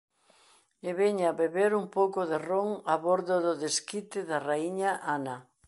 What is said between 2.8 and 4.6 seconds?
a bordo do Desquite da